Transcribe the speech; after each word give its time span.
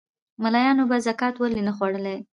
مُلایانو 0.41 0.83
به 0.89 0.97
زکات 1.05 1.35
ولي 1.37 1.61
خوړلای 1.77 2.17